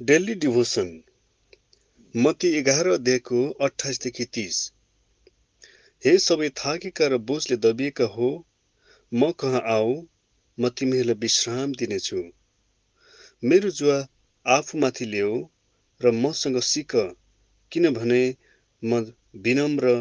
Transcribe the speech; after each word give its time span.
Daily 0.00 0.34
devotion 0.34 0.88
मती 2.14 2.48
एघार 2.58 2.88
अध्यायको 2.88 3.40
अठाइसदेखि 3.64 4.24
तिस। 4.34 4.56
हे 6.02 6.14
सबै 6.24 6.48
थाकेका 6.60 7.08
र 7.12 7.18
बोझले 7.28 7.56
दबिएका 7.66 8.08
हो 8.14 8.30
म 9.12 9.30
कहाँ 9.40 9.60
आऊ 9.74 9.92
म 10.58 10.70
तिमीहरूलाई 10.78 11.18
विश्राम 11.24 11.74
दिनेछु। 11.78 12.22
मेरो 13.42 13.70
जुवा 13.78 13.98
आफूमाथि 14.46 15.06
ल्याऊ 15.06 15.36
र 16.00 16.12
मसँग 16.18 16.58
सिक 16.70 16.96
किनभने 17.72 18.22
म 18.82 19.02
विनम्र 19.44 19.96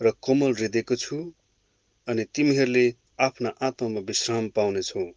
र 0.00 0.12
कोमल 0.22 0.58
हृदयको 0.58 1.00
छु 1.04 1.22
अनि 2.08 2.24
तिमीहरूले 2.34 2.86
आफ्ना 3.20 3.54
आत्मामा 3.62 4.04
विश्राम 4.10 4.48
पाउनेछौ। 4.56 5.08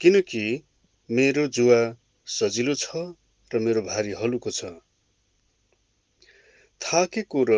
किनकि 0.00 0.44
मेरो 1.10 1.42
जुवा 1.46 1.76
सजिलो 2.26 2.74
छ 2.80 2.98
र 3.50 3.58
मेरो 3.58 3.80
भारी 3.82 4.12
हलुको 4.18 4.50
छ। 4.50 4.68
थाकेको 6.80 7.40
र 7.48 7.56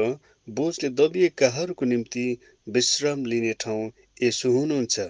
बोझले 0.48 0.88
दबिएकाहरूको 0.90 1.88
निम्ति 1.90 2.22
विश्राम 2.66 3.24
लिने 3.24 3.50
ठाउँ 3.60 3.82
यसो 4.22 4.52
हुनुहुन्छ। 4.54 5.04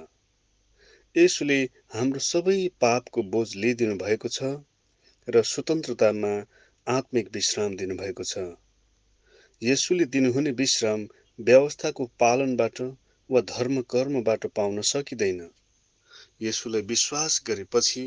यसुले 1.16 1.59
हाम्रो 1.95 2.23
सबै 2.28 2.56
पापको 2.84 3.23
बोझ 3.34 3.46
लिइदिनु 3.56 3.95
भएको 3.96 4.28
छ 4.28 4.51
र 5.29 5.43
स्वतन्त्रतामा 5.51 6.32
आत्मिक 6.87 7.30
विश्राम 7.34 7.77
दिनुभएको 7.77 8.24
छ। 8.24 8.45
यसुले 9.62 10.09
दिनुहुने 10.16 10.54
विश्राम 10.62 11.06
व्यवस्थाको 11.38 12.09
पालनबाट 12.20 12.82
वा 13.30 13.45
धर्म 13.52 13.80
कर्मबाट 13.95 14.46
पाउन 14.56 14.82
सकिँदैन। 14.90 15.40
यसुलाई 16.43 16.82
विश्वास 16.90 17.40
गरेपछि 17.46 18.04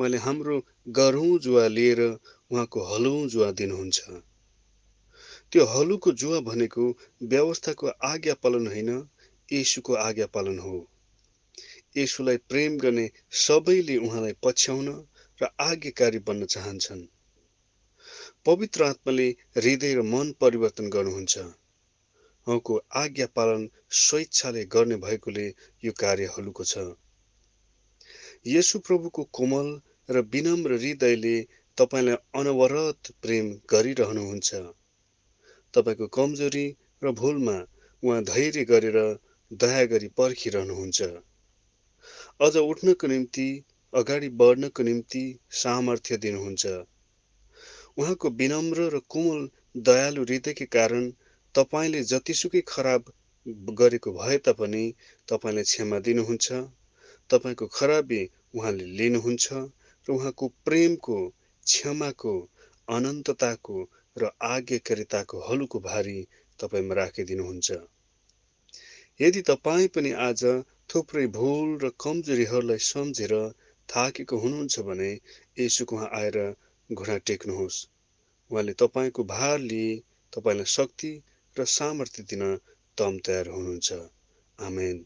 उहाँले 0.00 0.18
हाम्रो 0.18 0.56
गह्रौँ 0.88 1.38
जुवा 1.38 1.66
लिएर 1.66 2.00
उहाँको 2.00 2.80
हलौँ 2.82 3.28
जुवा 3.28 3.50
दिनुहुन्छ। 3.50 4.00
त्यो 5.52 5.64
हलुको 5.64 6.12
जुवा 6.12 6.40
भनेको 6.40 6.84
व्यवस्थाको 7.22 7.86
आज्ञा 7.86 8.34
पालन 8.34 8.66
होइन 8.66 8.90
यसुको 9.52 9.94
आज्ञा 9.94 10.26
पालन 10.26 10.58
हो। 10.58 10.88
यसुलाई 11.96 12.36
प्रेम 12.36 12.78
गर्ने 12.78 13.10
सबैले 13.30 13.96
उहाँलाई 13.96 14.32
पछ्याउन 14.42 14.88
र 15.42 15.48
आज्ञाकारी 15.60 16.18
बन्न 16.18 16.46
चाहन्छन्। 16.46 17.02
पवित्र 18.46 18.84
आत्माले 18.84 19.28
हृदय 19.56 19.94
र 19.94 20.02
मन 20.02 20.32
परिवर्तन 20.40 20.88
गर्नुहुन्छ। 20.88 21.38
उहाँको 21.38 22.80
आज्ञा 22.94 23.26
पालन 23.26 23.68
स्वेच्छाले 23.90 24.64
गर्ने 24.64 24.96
भएकोले 24.96 25.46
यो 25.84 25.92
कार्य 25.92 26.24
हलुको 26.24 26.64
छ। 26.64 26.78
यसु 28.46 28.78
प्रभुको 28.78 29.24
कोमल 29.32 29.68
र 30.10 30.20
विनम्र 30.32 30.76
हृदयले 30.76 31.36
तपाईँलाई 31.78 32.16
अनवरत 32.34 33.10
प्रेम 33.22 33.50
गरिरहनुहुन्छ। 33.70 34.50
तपाईँको 35.74 36.06
कमजोरी 36.08 36.66
र 37.02 37.12
भुलमा 37.14 37.56
उहाँ 38.02 38.22
धैर्य 38.24 38.64
गरेर 38.64 38.98
दया 39.50 39.84
गरी 39.84 40.08
पर्खिरहनुहुन्छ। 40.16 41.00
अझ 42.40 42.54
उठ्नको 42.56 43.06
निम्ति 43.06 43.48
अगाडि 43.92 44.28
बढ्नको 44.40 44.82
निम्ति 44.82 45.22
सामर्थ्य 45.60 46.16
दिनुहुन्छ। 46.16 46.66
उहाँको 47.98 48.30
विनम्र 48.36 48.90
र 48.94 48.98
कोमल 49.08 49.48
दयालु 49.76 50.22
हृदयकै 50.22 50.66
कारण 50.74 51.10
तपाईँले 51.54 52.02
जतिसुकै 52.04 52.62
खराब 52.68 53.12
गरेको 53.74 54.12
भए 54.12 54.38
तापनि 54.44 54.84
तपाईँले 55.28 55.62
क्षमा 55.62 55.98
दिनुहुन्छ। 56.06 56.46
तपाईँको 57.30 57.66
खराबी 57.72 58.22
उहाँले 58.54 58.86
लिनुहुन्छ। 58.98 59.46
उहाँको 60.10 60.48
प्रेमको 60.64 61.18
क्षमाको 61.66 62.34
अनन्तताको 62.88 63.76
र 64.16 64.30
आज्ञाकारिताको 64.42 65.40
हलुको 65.40 65.80
भारी 65.80 66.18
तपाईँमा 66.58 66.94
राखिदिनुहुन्छ। 66.94 67.78
यदि 69.20 69.42
तपाईँ 69.42 69.88
पनि 69.88 70.10
आज 70.22 70.42
थुप्रै 70.90 71.26
भुल 71.36 71.78
र 71.78 71.90
कमजोरीहरूलाई 72.00 72.82
सम्झेर 72.84 73.34
थाकेको 73.88 74.36
हुनुहुन्छ 74.38 74.80
भने 74.80 75.10
यसुको 75.58 75.96
उहाँ 75.96 76.10
आएर 76.12 76.38
घुँडा 76.90 77.16
टेक्नुहोस्। 77.26 77.78
उहाँले 78.50 78.72
तपाईँको 78.72 79.24
भार 79.24 79.58
लिए 79.60 79.90
तपाईँलाई 80.32 80.64
शक्ति 80.64 81.12
र 81.56 81.64
सामर्थ्य 81.70 82.22
दिन 82.22 82.44
तम 82.98 83.18
तयार 83.18 83.48
हुनुहुन्छ। 83.48 84.00
आमेन। 84.58 85.04